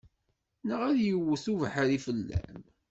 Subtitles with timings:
[0.67, 2.61] Neɣ ad yewwet ubeḥri fell-am.